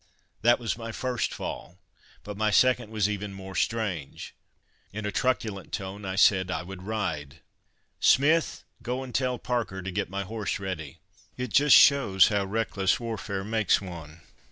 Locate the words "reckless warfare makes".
12.45-13.79